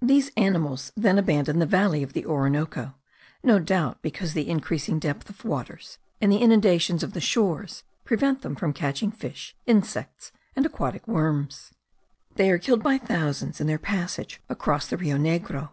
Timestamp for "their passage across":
13.66-14.86